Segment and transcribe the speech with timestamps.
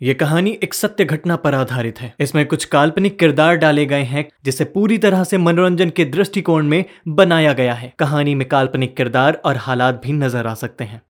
[0.00, 4.24] ये कहानी एक सत्य घटना पर आधारित है। इसमें कुछ काल्पनिक किरदार डाले गए हैं,
[4.44, 9.40] जिसे पूरी तरह से मनोरंजन के दृष्टिकोण में बनाया गया है। कहानी में काल्पनिक किरदार
[9.44, 11.00] और हालात भी नज़र आ सकते हैं।